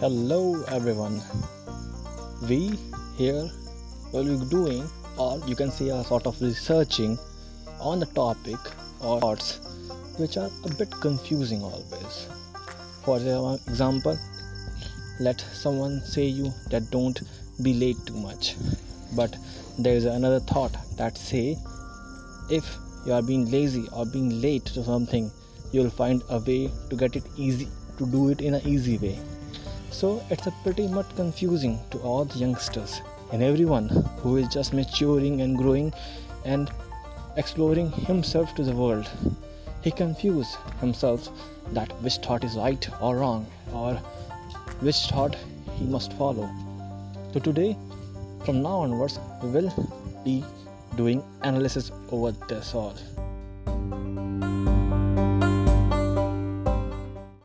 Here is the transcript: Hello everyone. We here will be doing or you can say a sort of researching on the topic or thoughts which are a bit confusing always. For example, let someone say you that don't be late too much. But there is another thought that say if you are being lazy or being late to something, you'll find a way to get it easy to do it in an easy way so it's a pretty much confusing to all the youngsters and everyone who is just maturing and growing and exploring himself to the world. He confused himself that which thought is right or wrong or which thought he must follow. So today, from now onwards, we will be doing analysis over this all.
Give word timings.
Hello 0.00 0.62
everyone. 0.68 1.20
We 2.48 2.78
here 3.16 3.50
will 4.12 4.38
be 4.38 4.46
doing 4.48 4.88
or 5.16 5.40
you 5.44 5.56
can 5.56 5.72
say 5.72 5.88
a 5.88 6.04
sort 6.04 6.24
of 6.24 6.40
researching 6.40 7.18
on 7.80 7.98
the 7.98 8.06
topic 8.06 8.58
or 9.00 9.18
thoughts 9.20 9.58
which 10.16 10.36
are 10.36 10.50
a 10.64 10.68
bit 10.74 10.92
confusing 11.00 11.64
always. 11.64 12.28
For 13.02 13.16
example, 13.16 14.16
let 15.18 15.40
someone 15.40 16.00
say 16.02 16.26
you 16.26 16.52
that 16.70 16.92
don't 16.92 17.20
be 17.64 17.74
late 17.74 17.96
too 18.06 18.18
much. 18.18 18.54
But 19.16 19.34
there 19.80 19.96
is 19.96 20.04
another 20.04 20.38
thought 20.38 20.76
that 20.96 21.18
say 21.18 21.56
if 22.48 22.76
you 23.04 23.14
are 23.14 23.22
being 23.22 23.50
lazy 23.50 23.88
or 23.92 24.06
being 24.06 24.40
late 24.40 24.66
to 24.66 24.84
something, 24.84 25.28
you'll 25.72 25.90
find 25.90 26.22
a 26.28 26.38
way 26.38 26.70
to 26.88 26.94
get 26.94 27.16
it 27.16 27.24
easy 27.36 27.66
to 27.96 28.06
do 28.06 28.28
it 28.28 28.40
in 28.40 28.54
an 28.54 28.62
easy 28.64 28.96
way 28.96 29.18
so 29.98 30.22
it's 30.30 30.46
a 30.46 30.52
pretty 30.62 30.86
much 30.86 31.08
confusing 31.16 31.76
to 31.90 31.98
all 32.08 32.24
the 32.24 32.38
youngsters 32.38 33.00
and 33.32 33.42
everyone 33.42 33.88
who 34.20 34.36
is 34.36 34.46
just 34.46 34.72
maturing 34.72 35.40
and 35.40 35.58
growing 35.58 35.92
and 36.44 36.70
exploring 37.36 37.90
himself 38.10 38.54
to 38.54 38.62
the 38.62 38.72
world. 38.72 39.10
He 39.82 39.90
confused 39.90 40.56
himself 40.80 41.28
that 41.72 41.90
which 42.00 42.18
thought 42.18 42.44
is 42.44 42.54
right 42.54 42.88
or 43.00 43.16
wrong 43.16 43.44
or 43.72 43.94
which 44.86 45.00
thought 45.08 45.36
he 45.74 45.84
must 45.84 46.12
follow. 46.12 46.48
So 47.32 47.40
today, 47.40 47.76
from 48.44 48.62
now 48.62 48.78
onwards, 48.86 49.18
we 49.42 49.50
will 49.50 49.72
be 50.24 50.44
doing 50.94 51.24
analysis 51.42 51.90
over 52.12 52.30
this 52.46 52.72
all. 52.72 52.94